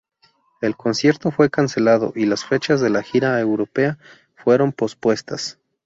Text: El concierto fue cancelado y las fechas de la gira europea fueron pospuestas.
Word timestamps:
El 0.61 0.75
concierto 0.75 1.29
fue 1.29 1.51
cancelado 1.51 2.11
y 2.15 2.25
las 2.25 2.43
fechas 2.43 2.81
de 2.81 2.89
la 2.89 3.03
gira 3.03 3.39
europea 3.39 3.99
fueron 4.33 4.71
pospuestas. 4.71 5.59